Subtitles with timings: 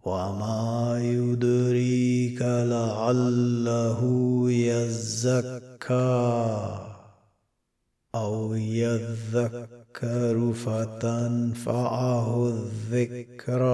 [0.04, 4.19] وما يدريك لعله
[5.26, 6.80] يزكى
[8.16, 13.70] أو يذكر فتنفعه الذكرى.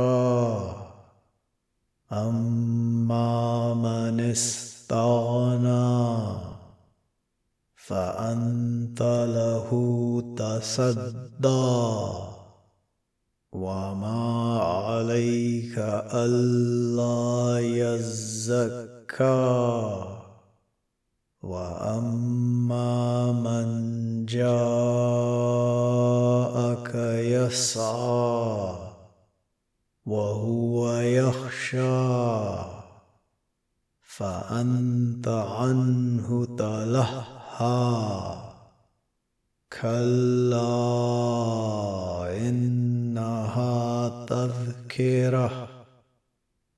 [2.11, 5.85] أما من استغنى
[7.75, 9.01] فأنت
[9.37, 9.69] له
[10.37, 11.75] تصدى
[13.51, 15.79] وما عليك
[16.13, 18.95] ألا يزكى.
[21.45, 24.55] وأما من جاءك
[27.21, 28.75] يسعى
[30.05, 32.75] وهو يخشى
[34.01, 38.35] فأنت عنه تلهى
[39.81, 40.75] كلا
[42.47, 45.67] إنها تذكرة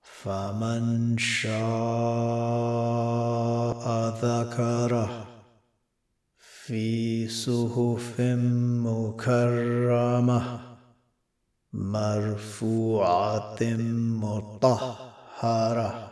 [0.02, 2.98] فمن شاء
[4.24, 5.28] ذكره
[6.66, 8.22] في صحف
[8.88, 10.60] مكرمة
[11.74, 13.58] مرفوعة
[14.24, 16.12] مطهرة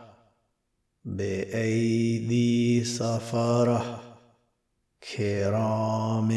[1.05, 4.02] بأيدي سفرة
[5.16, 6.29] كرام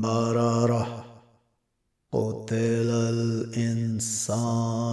[0.00, 1.04] بررة
[2.12, 4.87] قتل الإنسان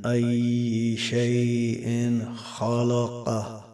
[0.00, 2.20] من أي شيء
[2.56, 3.64] خلقه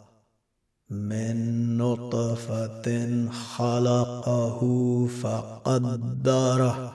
[0.91, 1.37] من
[1.77, 4.61] نطفة خلقه
[5.23, 6.95] فقدره.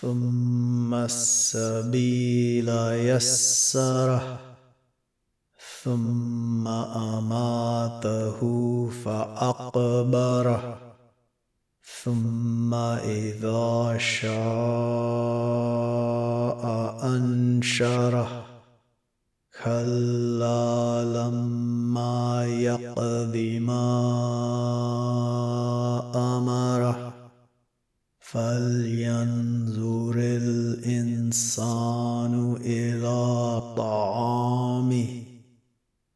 [0.00, 4.40] ثم السبيل يسره.
[5.82, 8.40] ثم أماته
[9.04, 10.78] فأقبره.
[12.04, 14.36] ثم إذا شاء
[17.66, 18.46] انشره
[19.64, 23.88] كلا لما يقض ما
[26.14, 27.12] امره
[28.20, 30.14] فلينظر
[30.46, 31.54] الإنسان
[32.60, 33.18] إلى
[33.76, 35.22] طعامه.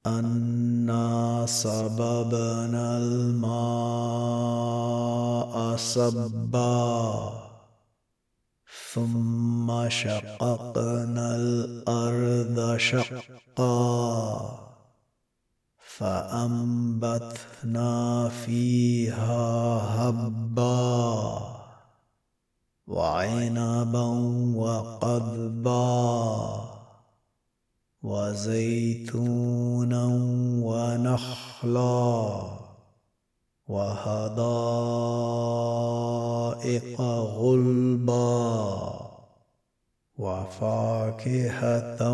[0.07, 4.31] أنا صببنا الماء
[5.77, 7.50] صبا
[8.95, 14.59] ثم شققنا الأرض شقا
[15.99, 17.89] فأنبتنا
[18.29, 19.47] فيها
[19.95, 21.41] هبا
[22.87, 24.07] وعنبا
[24.57, 25.91] وقضبا
[28.03, 30.05] وزيتونا
[30.65, 32.41] ونخلا
[36.61, 39.01] وحدائق غلبا
[40.19, 42.13] وفاكهة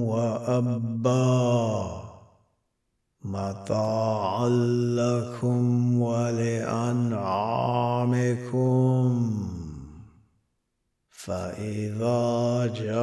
[0.00, 2.02] وأبا
[3.24, 4.48] متاعا
[4.98, 7.16] لكم ولأنعامكم
[11.10, 12.96] فإذا جاءت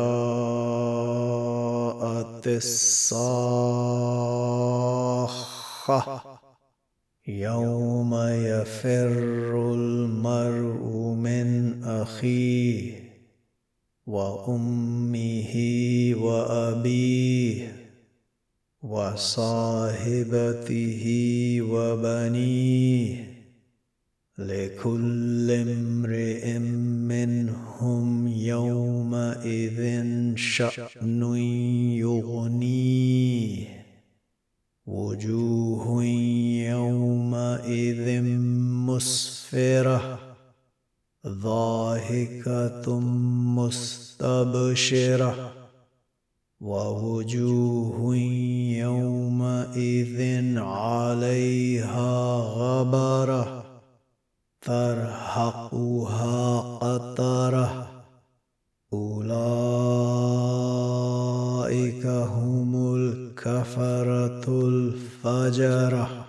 [2.48, 3.94] الصاخة
[7.28, 12.92] يوم يفر المرء من أخيه
[14.08, 15.54] وأمه
[16.18, 17.76] وأبيه
[18.84, 20.26] وصاحبته
[21.62, 23.34] وبنيه
[24.38, 26.60] لكل امرئ
[27.08, 30.02] منهم يومئذ
[30.36, 31.36] شأن
[31.98, 33.84] يغنيه
[34.86, 36.04] وجوه
[37.54, 38.22] يومئذ
[38.90, 40.20] مسفرة
[41.28, 43.00] ضاحكة
[43.58, 45.36] مستبشرة
[46.62, 48.16] ووجوه
[48.78, 50.20] يومئذ
[50.58, 53.64] عليها غبرة
[54.62, 57.90] ترهقها قطرة.
[58.94, 59.34] أولئك
[62.06, 66.23] هم الكفرة الفجرة.